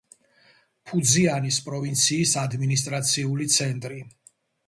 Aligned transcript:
ფუძიანის 0.91 1.59
პროვინციის 1.67 2.33
ადმინისტრაციული 2.45 3.49
ცენტრი. 3.57 4.01